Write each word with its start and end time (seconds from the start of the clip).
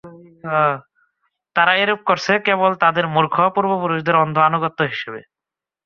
তারা 1.55 1.73
এরূপ 1.75 2.01
করছে 2.05 2.33
কেবল 2.47 2.71
তাদের 2.83 3.05
মূর্খ 3.07 3.35
পূর্ব-পুরুষদের 3.55 4.15
অন্ধ 4.23 4.35
আনুগত্য 4.49 4.79
হিসেবে। 4.83 5.19